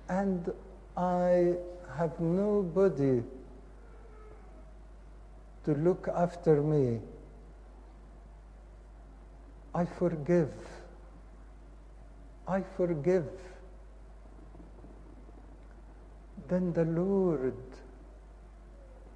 and 0.09 0.51
I 0.97 1.55
have 1.97 2.19
nobody 2.19 3.23
to 5.65 5.73
look 5.73 6.07
after 6.13 6.61
me. 6.61 6.99
I 9.73 9.85
forgive. 9.85 10.53
I 12.47 12.61
forgive. 12.77 13.29
Then 16.49 16.73
the 16.73 16.85
Lord, 16.85 17.55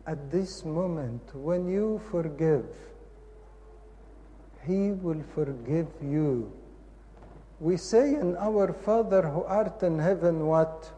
at 0.08 0.32
this 0.32 0.64
moment, 0.64 1.36
when 1.36 1.68
you 1.68 2.02
forgive, 2.10 2.66
He 4.66 4.92
will 4.92 5.22
forgive 5.36 5.88
you. 6.02 6.52
We 7.60 7.78
say 7.78 8.14
in 8.14 8.38
our 8.38 8.72
Father 8.74 9.24
who 9.24 9.44
art 9.44 9.82
in 9.82 10.00
heaven, 10.00 10.46
what? 10.46 10.92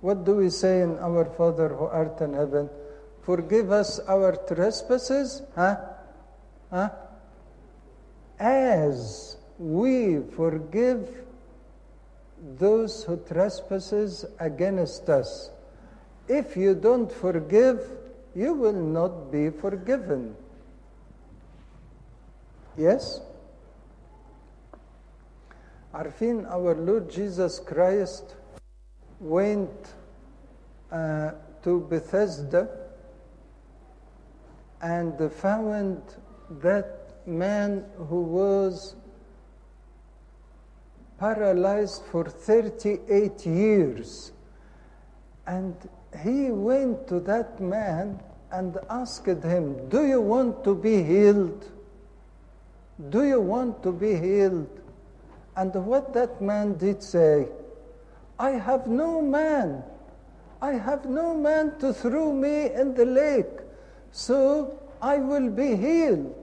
What 0.00 0.24
do 0.24 0.36
we 0.36 0.50
say 0.50 0.82
in 0.82 0.98
our 0.98 1.24
Father 1.24 1.68
who 1.68 1.84
art 1.84 2.20
in 2.20 2.34
heaven? 2.34 2.68
Forgive 3.22 3.70
us 3.70 3.98
our 4.00 4.36
trespasses, 4.36 5.42
huh? 5.54 5.76
Huh? 6.70 6.90
As 8.38 9.36
we 9.58 10.18
forgive 10.36 11.08
those 12.58 13.04
who 13.04 13.16
trespasses 13.28 14.24
against 14.40 15.08
us. 15.08 15.50
If 16.28 16.56
you 16.56 16.74
don't 16.74 17.10
forgive, 17.10 17.80
you 18.34 18.54
will 18.54 18.72
not 18.72 19.30
be 19.30 19.50
forgiven. 19.50 20.34
Yes? 22.76 23.20
عارفين 25.93 26.45
our 26.45 26.75
Lord 26.75 27.09
Jesus 27.09 27.59
Christ 27.59 28.35
went 29.19 29.93
uh, 30.91 31.31
to 31.63 31.81
Bethesda 31.89 32.69
and 34.81 35.31
found 35.31 36.01
that 36.61 36.97
man 37.25 37.83
who 38.09 38.21
was 38.21 38.95
paralyzed 41.19 42.03
for 42.11 42.25
38 42.25 43.45
years. 43.45 44.31
And 45.45 45.75
he 46.23 46.51
went 46.51 47.07
to 47.07 47.19
that 47.21 47.59
man 47.59 48.19
and 48.51 48.77
asked 48.89 49.25
him, 49.25 49.89
Do 49.89 50.05
you 50.05 50.21
want 50.21 50.63
to 50.63 50.75
be 50.75 51.03
healed? 51.03 51.69
Do 53.09 53.23
you 53.23 53.41
want 53.41 53.83
to 53.83 53.91
be 53.91 54.15
healed? 54.15 54.69
And 55.56 55.74
what 55.74 56.12
that 56.14 56.40
man 56.40 56.78
did 56.78 57.02
say, 57.02 57.48
I 58.38 58.50
have 58.50 58.86
no 58.86 59.20
man. 59.20 59.84
I 60.60 60.72
have 60.72 61.06
no 61.06 61.34
man 61.34 61.78
to 61.80 61.92
throw 61.92 62.32
me 62.32 62.70
in 62.72 62.94
the 62.94 63.04
lake, 63.04 63.60
so 64.12 64.78
I 65.00 65.18
will 65.18 65.50
be 65.50 65.76
healed. 65.76 66.34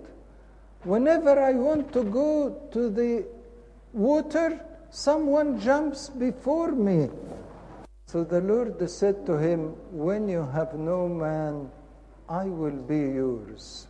Whenever 0.83 1.41
I 1.41 1.53
want 1.53 1.91
to 1.93 2.03
go 2.03 2.55
to 2.71 2.89
the 2.89 3.25
water, 3.93 4.59
someone 4.91 5.59
jumps 5.59 6.09
before 6.09 6.71
me. 6.71 7.09
So 8.05 8.23
the 8.23 8.41
Lord 8.41 8.89
said 8.89 9.25
to 9.25 9.37
him, 9.37 9.75
When 9.91 10.27
you 10.27 10.45
have 10.53 10.73
no 10.73 11.07
man, 11.07 11.69
I 12.27 12.45
will 12.45 12.79
be 12.91 12.97
yours. 12.97 13.87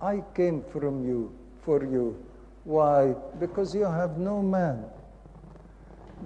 I 0.00 0.22
came 0.34 0.62
from 0.62 1.06
you, 1.06 1.32
for 1.62 1.84
you. 1.84 2.16
Why? 2.64 3.14
Because 3.38 3.74
you 3.74 3.84
have 3.84 4.18
no 4.18 4.42
man. 4.42 4.84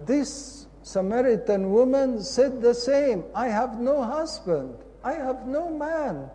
This 0.06 0.66
Samaritan 0.82 1.70
woman 1.72 2.22
said 2.22 2.62
the 2.62 2.74
same 2.74 3.24
I 3.34 3.48
have 3.48 3.78
no 3.78 4.02
husband, 4.02 4.74
I 5.04 5.12
have 5.14 5.46
no 5.46 5.68
man. 5.68 6.30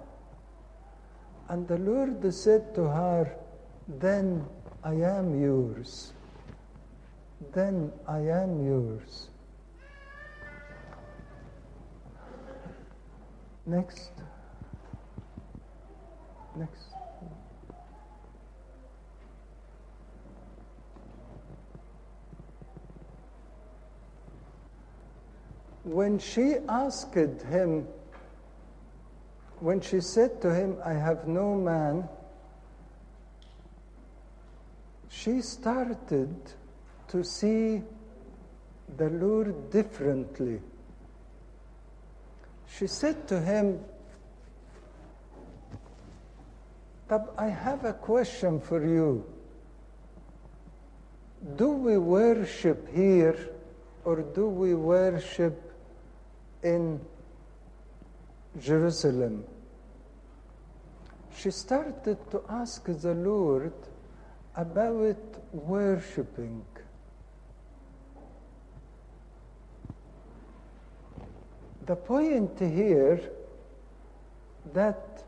And 1.49 1.67
the 1.67 1.77
Lord 1.77 2.21
said 2.33 2.75
to 2.75 2.83
her, 2.83 3.35
Then 3.87 4.45
I 4.83 4.93
am 4.93 5.41
yours. 5.41 6.13
Then 7.53 7.91
I 8.07 8.19
am 8.19 8.65
yours. 8.65 9.29
Next. 13.65 14.11
Next. 16.55 16.92
When 25.83 26.17
she 26.17 26.55
asked 26.69 27.15
him, 27.15 27.87
when 29.59 29.81
she 29.81 29.99
said 29.99 30.41
to 30.41 30.53
him, 30.53 30.77
I 30.83 30.93
have 30.93 31.27
no 31.27 31.55
man, 31.55 32.07
she 35.09 35.41
started 35.41 36.35
to 37.09 37.23
see 37.23 37.81
the 38.97 39.09
Lord 39.09 39.71
differently. 39.71 40.61
She 42.67 42.87
said 42.87 43.27
to 43.27 43.39
him, 43.39 43.79
I 47.37 47.47
have 47.47 47.85
a 47.85 47.93
question 47.93 48.59
for 48.59 48.83
you. 48.83 49.23
Do 51.57 51.69
we 51.71 51.97
worship 51.97 52.91
here 52.93 53.37
or 54.05 54.21
do 54.21 54.47
we 54.47 54.73
worship 54.73 55.72
in 56.63 56.99
Jerusalem? 58.59 59.43
She 61.35 61.51
started 61.51 62.17
to 62.31 62.41
ask 62.49 62.85
the 62.85 63.13
Lord 63.13 63.73
about 64.55 65.17
worshiping. 65.51 66.63
The 71.85 71.95
point 71.95 72.59
here 72.59 73.19
that 74.73 75.23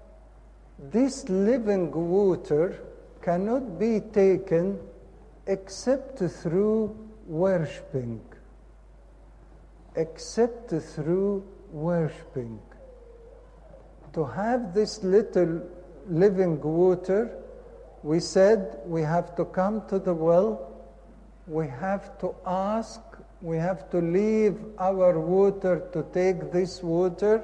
this 0.80 1.28
living 1.28 1.91
water 1.91 2.80
cannot 3.21 3.78
be 3.80 4.00
taken 4.00 4.80
except 5.48 6.19
through 6.19 6.95
worshiping. 7.28 8.21
Except 9.95 10.69
through 10.69 11.43
worshiping. 11.71 12.60
To 14.13 14.25
have 14.25 14.73
this 14.73 15.03
little 15.03 15.62
living 16.08 16.62
water, 16.62 17.31
we 18.03 18.19
said 18.19 18.79
we 18.86 19.01
have 19.01 19.36
to 19.36 19.45
come 19.45 19.88
to 19.88 19.99
the 19.99 20.13
well, 20.13 20.71
we 21.47 21.67
have 21.67 22.17
to 22.19 22.36
ask, 22.45 23.01
we 23.41 23.58
have 23.58 23.89
to 23.91 23.99
leave 23.99 24.58
our 24.79 25.19
water 25.19 25.88
to 25.93 26.05
take 26.13 26.51
this 26.51 26.84
water, 26.84 27.43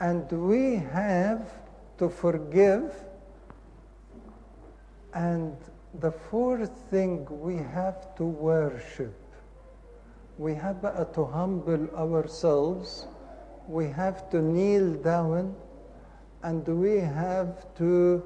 and 0.00 0.30
we 0.30 0.76
have 0.76 1.46
to 1.98 2.08
forgive. 2.08 2.92
And 5.12 5.56
the 6.00 6.10
fourth 6.10 6.76
thing, 6.90 7.26
we 7.30 7.56
have 7.56 8.14
to 8.16 8.24
worship. 8.24 9.23
We 10.36 10.54
have 10.54 10.80
to 11.14 11.24
humble 11.24 11.88
ourselves, 11.96 13.06
we 13.68 13.88
have 13.88 14.28
to 14.30 14.42
kneel 14.42 14.94
down, 14.94 15.54
and 16.42 16.66
we 16.66 16.98
have 16.98 17.72
to 17.76 18.22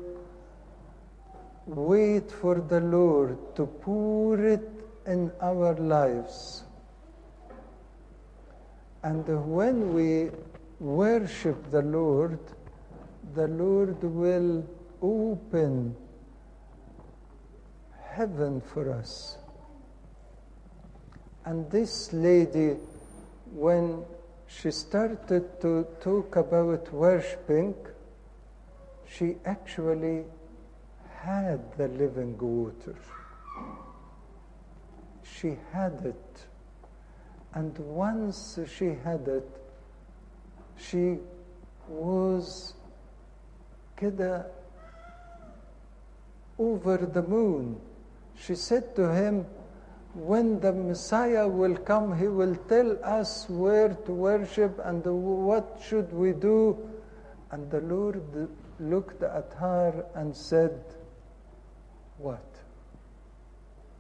wait 1.66 2.32
for 2.32 2.54
the 2.56 2.80
Lord 2.80 3.36
to 3.56 3.66
pour 3.66 4.42
it 4.42 4.68
in 5.06 5.30
our 5.42 5.74
lives. 5.74 6.64
And 9.02 9.24
when 9.46 9.94
we 9.94 10.30
worship 10.80 11.70
the 11.70 11.82
Lord, 11.82 12.38
the 13.34 13.48
Lord 13.48 14.02
will 14.02 14.66
open 15.02 15.94
heaven 18.14 18.60
for 18.60 18.92
us. 18.92 19.36
And 21.47 21.69
this 21.69 22.13
lady, 22.13 22.77
when 23.53 24.05
she 24.47 24.71
started 24.71 25.59
to 25.62 25.88
talk 25.99 26.36
about 26.36 26.93
worshiping, 26.93 27.75
she 29.07 29.36
actually 29.45 30.23
had 31.21 31.59
the 31.77 31.88
living 31.88 32.38
water. 32.38 32.95
She 35.23 35.57
had 35.71 36.01
it. 36.05 36.47
And 37.53 37.77
once 37.77 38.59
she 38.67 38.95
had 39.03 39.27
it, 39.27 39.49
she 40.77 41.19
was 41.88 42.73
كده 43.97 44.45
over 46.57 46.97
the 46.97 47.21
moon. 47.21 47.79
She 48.36 48.55
said 48.55 48.95
to 48.95 49.13
him, 49.13 49.45
when 50.18 50.59
the 50.61 50.72
Messiah 50.72 51.46
will 51.46 51.76
come, 51.76 52.16
he 52.18 52.26
will 52.26 52.57
tell 52.68 52.98
us 53.04 53.48
where 53.48 53.90
to 53.90 54.12
worship 54.12 54.81
and 54.85 55.04
what 55.04 55.81
should 55.83 56.12
we 56.12 56.33
do. 56.33 56.76
And 57.52 57.70
the 57.70 57.81
Lord 57.81 58.48
looked 58.81 59.22
at 59.22 59.54
her 59.59 60.04
and 60.14 60.35
said, 60.35 60.81
What? 62.18 62.44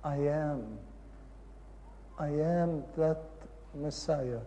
I 0.02 0.16
am. 0.16 0.78
I 2.18 2.28
am 2.28 2.82
that 2.96 3.22
Messiah. 3.74 4.40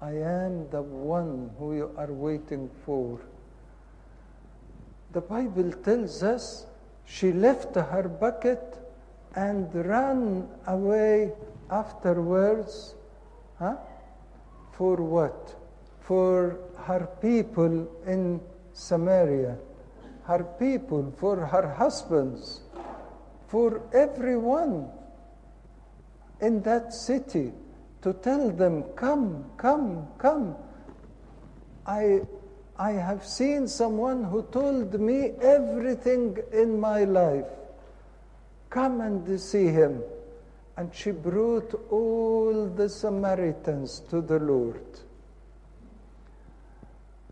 I 0.00 0.12
am 0.12 0.68
the 0.70 0.82
one 0.82 1.50
who 1.58 1.74
you 1.76 1.90
are 1.96 2.12
waiting 2.12 2.68
for. 2.84 3.20
The 5.12 5.20
Bible 5.20 5.72
tells 5.72 6.22
us 6.22 6.66
she 7.04 7.32
left 7.32 7.74
her 7.74 8.08
bucket 8.08 8.87
and 9.34 9.72
ran 9.74 10.48
away 10.66 11.32
afterwards. 11.70 12.94
Huh? 13.58 13.76
For 14.72 14.96
what? 14.96 15.54
For 16.00 16.58
her 16.76 17.08
people 17.20 17.88
in 18.06 18.40
Samaria, 18.72 19.58
her 20.24 20.44
people, 20.58 21.12
for 21.18 21.36
her 21.36 21.74
husbands, 21.74 22.60
for 23.48 23.82
everyone 23.92 24.88
in 26.40 26.62
that 26.62 26.92
city 26.92 27.52
to 28.02 28.12
tell 28.12 28.50
them, 28.50 28.84
Come, 28.94 29.44
come, 29.56 30.06
come. 30.18 30.56
I, 31.86 32.20
I 32.78 32.92
have 32.92 33.26
seen 33.26 33.66
someone 33.66 34.24
who 34.24 34.42
told 34.52 35.00
me 35.00 35.32
everything 35.40 36.38
in 36.52 36.78
my 36.78 37.04
life. 37.04 37.46
Come 38.70 39.00
and 39.00 39.40
see 39.40 39.66
him. 39.66 40.02
And 40.76 40.94
she 40.94 41.10
brought 41.10 41.74
all 41.90 42.66
the 42.66 42.88
Samaritans 42.88 44.00
to 44.10 44.20
the 44.20 44.38
Lord. 44.38 44.84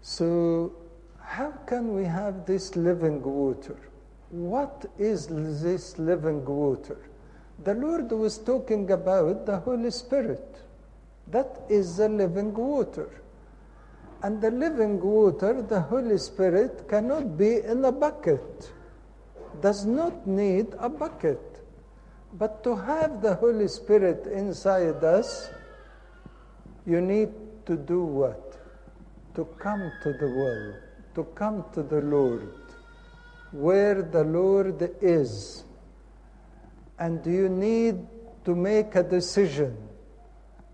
So, 0.02 0.72
how 1.20 1.52
can 1.66 1.94
we 1.94 2.04
have 2.04 2.46
this 2.46 2.76
living 2.76 3.22
water? 3.22 3.76
What 4.30 4.86
is 4.98 5.26
this 5.62 5.98
living 5.98 6.44
water? 6.44 6.98
The 7.64 7.74
Lord 7.74 8.10
was 8.10 8.38
talking 8.38 8.90
about 8.90 9.46
the 9.46 9.58
Holy 9.58 9.90
Spirit. 9.90 10.62
That 11.28 11.62
is 11.68 11.96
the 11.96 12.08
living 12.08 12.54
water. 12.54 13.08
And 14.22 14.40
the 14.40 14.50
living 14.50 15.00
water, 15.00 15.62
the 15.62 15.80
Holy 15.80 16.18
Spirit, 16.18 16.88
cannot 16.88 17.36
be 17.36 17.60
in 17.60 17.84
a 17.84 17.92
bucket, 17.92 18.72
does 19.60 19.84
not 19.84 20.26
need 20.26 20.74
a 20.78 20.88
bucket. 20.88 21.40
But 22.32 22.62
to 22.64 22.76
have 22.76 23.22
the 23.22 23.34
Holy 23.34 23.68
Spirit 23.68 24.26
inside 24.26 25.02
us, 25.04 25.48
you 26.84 27.00
need 27.00 27.30
to 27.66 27.76
do 27.76 28.02
what? 28.02 28.58
To 29.34 29.44
come 29.58 29.90
to 30.02 30.12
the 30.12 30.28
well, 30.28 30.74
to 31.14 31.24
come 31.34 31.64
to 31.72 31.82
the 31.82 32.00
Lord, 32.00 32.52
where 33.52 34.02
the 34.02 34.24
Lord 34.24 34.90
is. 35.00 35.64
And 36.98 37.24
you 37.26 37.48
need 37.48 38.06
to 38.44 38.54
make 38.54 38.94
a 38.94 39.02
decision. 39.02 39.76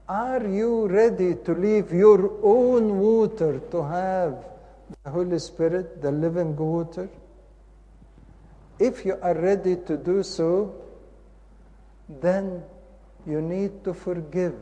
Are 0.09 0.47
you 0.47 0.89
ready 0.89 1.37
to 1.37 1.55
leave 1.55 1.93
your 1.93 2.33
own 2.43 2.99
water 2.99 3.61
to 3.71 3.83
have 3.83 4.45
the 5.05 5.11
Holy 5.11 5.39
Spirit, 5.39 6.03
the 6.03 6.13
living 6.13 6.55
water? 6.57 7.09
If 8.83 9.05
you 9.07 9.17
are 9.23 9.35
ready 9.39 9.77
to 9.87 9.97
do 9.97 10.25
so, 10.25 10.75
then 12.09 12.65
you 13.25 13.41
need 13.41 13.85
to 13.85 13.95
forgive. 13.95 14.59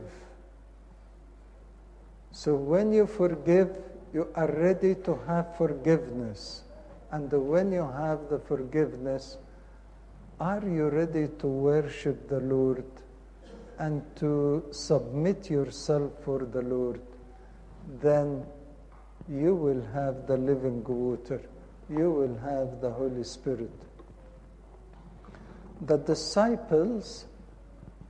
So 2.31 2.53
when 2.53 2.93
you 2.93 3.07
forgive, 3.07 3.75
you 4.13 4.27
are 4.35 4.51
ready 4.51 4.93
to 4.93 5.17
have 5.25 5.57
forgiveness. 5.57 6.61
And 7.11 7.31
when 7.33 7.71
you 7.71 7.89
have 7.97 8.29
the 8.29 8.37
forgiveness, 8.37 9.37
are 10.39 10.61
you 10.63 10.89
ready 10.89 11.27
to 11.39 11.47
worship 11.47 12.29
the 12.29 12.41
Lord 12.41 12.85
and 13.79 14.03
to 14.17 14.63
submit 14.69 15.49
yourself 15.49 16.11
for 16.23 16.45
the 16.45 16.61
Lord? 16.61 17.01
Then 17.99 18.45
you 19.27 19.55
will 19.55 19.83
have 19.93 20.27
the 20.27 20.37
living 20.37 20.83
water. 20.83 21.41
You 21.89 22.11
will 22.11 22.37
have 22.37 22.81
the 22.81 22.91
Holy 22.91 23.23
Spirit. 23.23 23.71
The 25.83 25.97
disciples 25.97 27.25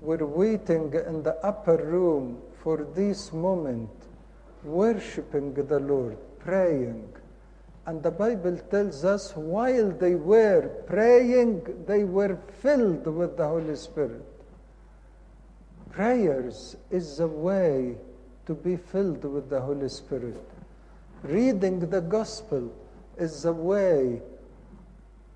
were 0.01 0.25
waiting 0.25 0.93
in 0.93 1.23
the 1.23 1.37
upper 1.45 1.77
room 1.77 2.41
for 2.61 2.85
this 2.95 3.31
moment, 3.31 3.89
worshiping 4.63 5.53
the 5.53 5.79
Lord, 5.79 6.17
praying. 6.39 7.07
And 7.85 8.03
the 8.03 8.11
Bible 8.11 8.57
tells 8.69 9.05
us 9.05 9.35
while 9.37 9.89
they 9.89 10.15
were 10.15 10.67
praying, 10.85 11.85
they 11.87 12.03
were 12.03 12.37
filled 12.61 13.07
with 13.07 13.37
the 13.37 13.47
Holy 13.47 13.77
Spirit. 13.77 14.25
Prayers 15.91 16.75
is 16.89 17.21
a 17.21 17.27
way 17.27 17.95
to 18.47 18.53
be 18.53 18.75
filled 18.75 19.23
with 19.23 19.49
the 19.49 19.61
Holy 19.61 19.89
Spirit. 19.89 20.43
Reading 21.23 21.79
the 21.79 22.01
gospel 22.01 22.69
is 23.17 23.45
a 23.45 23.53
way 23.53 24.21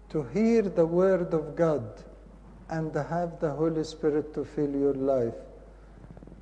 to 0.09 0.23
hear 0.23 0.63
the 0.63 0.85
word 0.85 1.33
of 1.33 1.55
God 1.55 2.03
and 2.69 2.93
have 2.95 3.39
the 3.39 3.51
Holy 3.51 3.83
Spirit 3.83 4.33
to 4.33 4.43
fill 4.43 4.69
your 4.69 4.93
life. 4.93 5.33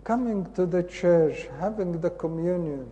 Coming 0.03 0.51
to 0.53 0.65
the 0.65 0.83
church, 0.83 1.47
having 1.59 1.99
the 1.99 2.09
communion, 2.09 2.89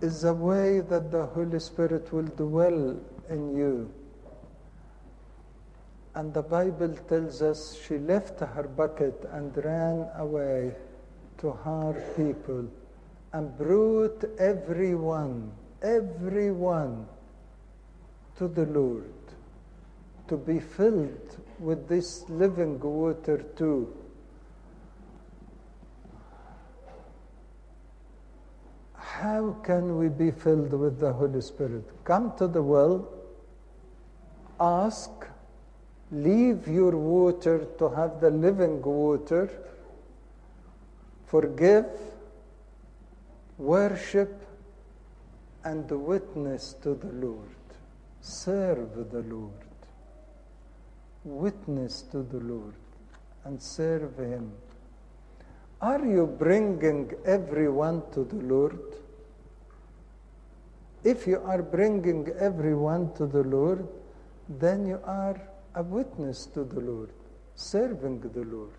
is 0.00 0.24
a 0.24 0.34
way 0.34 0.80
that 0.80 1.10
the 1.10 1.26
Holy 1.26 1.60
Spirit 1.60 2.12
will 2.12 2.26
dwell 2.26 2.96
in 3.28 3.56
you. 3.56 3.92
And 6.14 6.34
the 6.34 6.42
Bible 6.42 6.94
tells 7.08 7.40
us 7.40 7.78
she 7.86 7.98
left 7.98 8.40
her 8.40 8.64
bucket 8.64 9.28
and 9.32 9.56
ran 9.64 10.08
away 10.16 10.74
to 11.38 11.52
her 11.52 11.94
people 12.16 12.68
and 13.32 13.56
brought 13.56 14.24
everyone, 14.38 15.52
everyone 15.82 17.06
to 18.36 18.48
the 18.48 18.66
Lord 18.66 19.21
to 20.32 20.38
be 20.38 20.58
filled 20.58 21.36
with 21.58 21.88
this 21.88 22.24
living 22.30 22.80
water 22.80 23.36
too. 23.54 23.94
How 28.94 29.56
can 29.62 29.98
we 29.98 30.08
be 30.08 30.30
filled 30.30 30.72
with 30.72 30.98
the 31.00 31.12
Holy 31.12 31.42
Spirit? 31.42 31.84
Come 32.04 32.32
to 32.38 32.46
the 32.46 32.62
well, 32.62 33.10
ask, 34.58 35.10
leave 36.10 36.66
your 36.66 36.96
water 36.96 37.66
to 37.78 37.90
have 37.90 38.22
the 38.22 38.30
living 38.30 38.80
water, 38.80 39.50
forgive, 41.26 41.90
worship, 43.58 44.46
and 45.62 45.90
witness 45.90 46.72
to 46.80 46.94
the 46.94 47.12
Lord. 47.12 47.58
Serve 48.22 49.10
the 49.10 49.20
Lord 49.20 49.71
witness 51.24 52.02
to 52.02 52.22
the 52.22 52.40
Lord 52.40 52.74
and 53.44 53.60
serve 53.60 54.18
Him. 54.18 54.52
Are 55.80 56.04
you 56.04 56.26
bringing 56.26 57.12
everyone 57.24 58.02
to 58.12 58.24
the 58.24 58.36
Lord? 58.36 58.78
If 61.04 61.26
you 61.26 61.40
are 61.44 61.62
bringing 61.62 62.28
everyone 62.38 63.12
to 63.14 63.26
the 63.26 63.42
Lord, 63.42 63.88
then 64.48 64.86
you 64.86 65.00
are 65.04 65.40
a 65.74 65.82
witness 65.82 66.46
to 66.46 66.64
the 66.64 66.80
Lord, 66.80 67.10
serving 67.56 68.20
the 68.20 68.44
Lord. 68.44 68.70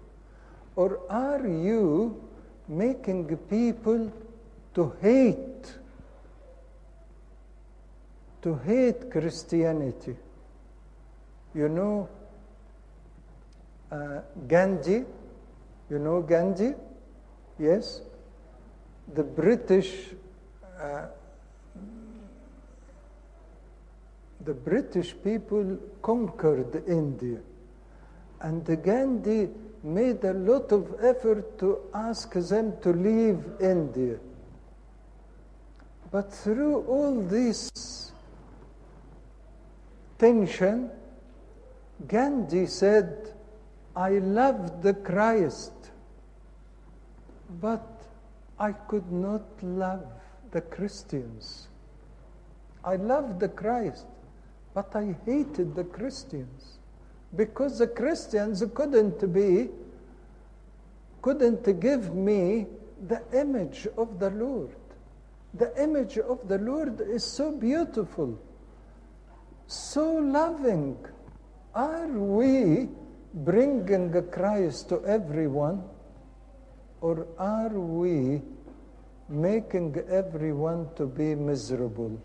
Or 0.75 1.01
are 1.09 1.45
you 1.45 2.23
making 2.67 3.35
people 3.49 4.11
to 4.75 4.95
hate, 5.01 5.73
to 8.41 8.55
hate 8.55 9.11
Christianity? 9.11 10.15
You 11.53 11.69
know, 11.69 12.09
uh, 13.93 14.21
Gandhi, 14.47 15.05
you 15.89 15.99
know 15.99 16.21
Gandhi? 16.21 16.73
Yes? 17.59 18.01
The 19.13 19.23
British, 19.23 20.07
uh, 20.79 21.05
the 24.43 24.53
British 24.53 25.13
people 25.23 25.77
conquered 26.01 26.83
India. 26.87 27.39
And 28.41 28.65
Gandhi 28.83 29.49
made 29.83 30.23
a 30.23 30.33
lot 30.33 30.71
of 30.71 30.95
effort 31.03 31.59
to 31.59 31.79
ask 31.93 32.33
them 32.33 32.73
to 32.81 32.89
leave 32.89 33.43
India. 33.59 34.17
But 36.11 36.31
through 36.31 36.83
all 36.83 37.21
this 37.21 37.71
tension, 40.17 40.89
Gandhi 42.07 42.65
said, 42.67 43.33
I 43.95 44.17
loved 44.19 44.81
the 44.81 44.93
Christ, 44.93 45.73
but 47.61 47.87
I 48.59 48.71
could 48.71 49.11
not 49.11 49.43
love 49.61 50.05
the 50.51 50.61
Christians. 50.61 51.67
I 52.83 52.95
loved 52.95 53.39
the 53.39 53.49
Christ, 53.49 54.05
but 54.73 54.95
I 54.95 55.15
hated 55.25 55.75
the 55.75 55.83
Christians 55.83 56.79
because 57.35 57.77
the 57.77 57.87
Christians 57.87 58.63
couldn't 58.73 59.31
be, 59.31 59.69
couldn't 61.21 61.79
give 61.79 62.15
me 62.15 62.67
the 63.07 63.21
image 63.33 63.87
of 63.97 64.19
the 64.19 64.29
Lord. 64.31 64.75
The 65.53 65.71
image 65.81 66.17
of 66.17 66.47
the 66.47 66.57
Lord 66.57 66.99
is 67.01 67.23
so 67.23 67.51
beautiful, 67.51 68.39
so 69.67 70.13
loving. 70.13 70.97
Are 71.75 72.07
we 72.07 72.89
bringing 73.33 74.11
Christ 74.29 74.89
to 74.89 75.03
everyone, 75.05 75.83
or 77.01 77.27
are 77.37 77.69
we 77.69 78.41
making 79.27 79.97
everyone 80.09 80.87
to 80.95 81.07
be 81.07 81.35
miserable? 81.35 82.21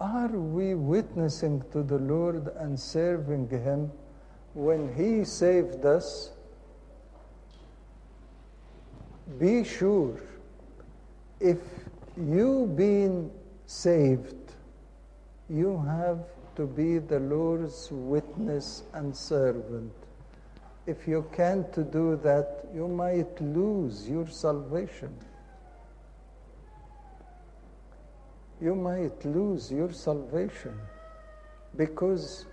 Are 0.00 0.28
we 0.28 0.74
witnessing 0.74 1.62
to 1.72 1.82
the 1.82 1.98
Lord 1.98 2.48
and 2.58 2.78
serving 2.78 3.48
Him 3.48 3.90
when 4.54 4.94
He 4.94 5.24
saved 5.24 5.86
us? 5.86 6.32
Be 9.38 9.64
sure, 9.64 10.20
if 11.40 11.58
you 12.16 12.72
been 12.76 13.30
saved, 13.66 14.34
you 15.48 15.82
have 15.86 16.18
to 16.56 16.66
be 16.66 16.98
the 16.98 17.20
Lord's 17.20 17.88
witness 17.90 18.82
and 18.92 19.14
servant. 19.14 19.92
If 20.86 21.06
you 21.06 21.26
can't 21.32 21.72
do 21.92 22.18
that, 22.22 22.68
you 22.74 22.88
might 22.88 23.40
lose 23.40 24.08
your 24.08 24.28
salvation. 24.28 25.14
You 28.60 28.74
might 28.74 29.24
lose 29.24 29.70
your 29.70 29.92
salvation 29.92 30.78
because 31.76 32.46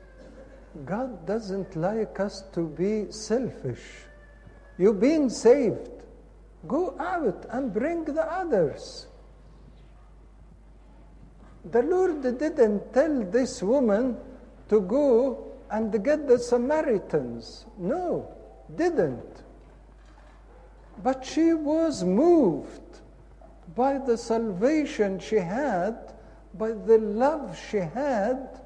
God 0.85 1.25
doesn't 1.25 1.75
like 1.75 2.19
us 2.19 2.43
to 2.53 2.67
be 2.67 3.11
selfish. 3.11 3.83
You've 4.77 4.99
been 4.99 5.29
saved. 5.29 5.89
Go 6.67 6.95
out 6.99 7.45
and 7.51 7.71
bring 7.71 8.05
the 8.05 8.23
others. 8.23 9.07
The 11.71 11.81
Lord 11.81 12.21
didn't 12.21 12.93
tell 12.93 13.23
this 13.23 13.63
woman 13.63 14.17
to 14.69 14.81
go 14.81 15.51
and 15.71 16.03
get 16.03 16.27
the 16.27 16.37
Samaritans. 16.37 17.65
No, 17.77 18.27
didn't. 18.75 19.43
But 21.01 21.25
she 21.25 21.53
was 21.53 22.03
moved 22.03 22.81
by 23.75 23.97
the 23.97 24.17
salvation 24.17 25.19
she 25.19 25.37
had, 25.37 26.13
by 26.53 26.71
the 26.71 26.99
love 26.99 27.57
she 27.69 27.77
had, 27.77 28.61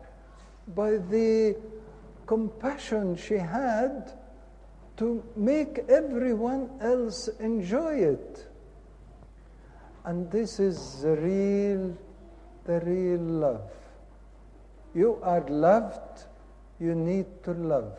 by 0.75 0.97
the 0.97 1.55
compassion 2.25 3.15
she 3.15 3.37
had 3.37 4.11
to 4.97 5.23
make 5.35 5.85
everyone 5.87 6.69
else 6.81 7.29
enjoy 7.39 7.93
it. 7.95 8.47
And 10.03 10.29
this 10.31 10.59
is 10.59 11.01
the 11.01 11.15
real, 11.15 11.95
the 12.67 12.79
real 12.81 13.19
love. 13.19 13.71
You 14.93 15.19
are 15.23 15.41
loved, 15.47 16.25
you 16.79 16.93
need 16.93 17.25
to 17.43 17.51
love. 17.53 17.97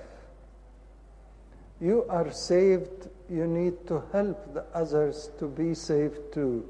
You 1.81 2.05
are 2.09 2.31
saved, 2.31 3.09
you 3.31 3.47
need 3.47 3.87
to 3.89 4.03
help 4.13 4.55
the 4.55 4.65
others 4.75 5.31
to 5.39 5.47
be 5.47 5.75
saved 5.75 6.33
too 6.33 6.67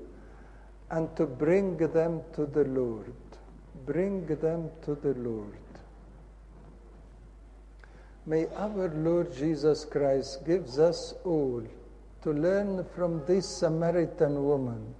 and 0.90 1.14
to 1.16 1.26
bring 1.26 1.76
them 1.76 2.20
to 2.34 2.46
the 2.46 2.64
Lord. 2.64 3.14
Bring 3.86 4.26
them 4.26 4.70
to 4.84 4.94
the 4.94 5.14
Lord. 5.14 5.58
May 8.26 8.46
our 8.56 8.88
Lord 8.88 9.34
Jesus 9.34 9.84
Christ 9.86 10.44
gives 10.44 10.78
us 10.78 11.14
all 11.24 11.62
to 12.22 12.32
learn 12.32 12.84
from 12.94 13.24
this 13.26 13.48
Samaritan 13.48 14.44
woman 14.44 14.94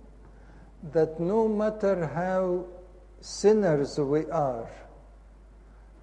that 0.95 1.21
no 1.21 1.49
matter 1.49 2.07
how 2.07 2.65
sinners 3.21 3.99
we 3.99 4.25
are, 4.27 4.69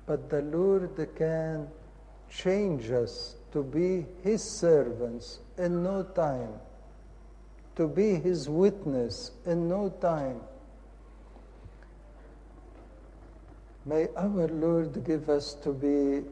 but 0.05 0.29
the 0.29 0.41
Lord 0.41 1.09
can 1.15 1.67
change 2.29 2.91
us 2.91 3.35
to 3.51 3.63
be 3.63 4.05
His 4.23 4.43
servants 4.43 5.39
in 5.57 5.83
no 5.83 6.03
time 6.03 6.59
to 7.75 7.87
be 7.87 8.15
his 8.15 8.49
witness 8.49 9.31
in 9.45 9.67
no 9.67 9.89
time. 10.01 10.39
May 13.85 14.07
our 14.15 14.47
Lord 14.47 15.05
give 15.05 15.29
us 15.29 15.53
to 15.55 15.73
be 15.73 16.27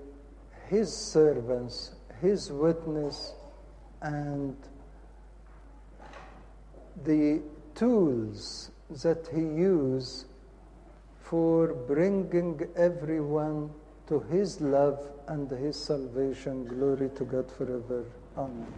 his 0.70 0.96
servants, 0.96 1.92
his 2.22 2.52
witness, 2.52 3.34
and 4.02 4.56
the 7.04 7.42
tools 7.76 8.72
that 9.04 9.28
he 9.34 9.42
used 9.42 10.26
for 11.34 11.74
bringing 11.88 12.62
everyone 12.76 13.68
to 14.08 14.20
his 14.32 14.62
love 14.62 15.00
and 15.28 15.50
his 15.50 15.76
salvation. 15.76 16.64
Glory 16.66 17.10
to 17.16 17.24
God 17.24 17.50
forever. 17.58 18.06
Amen. 18.38 18.74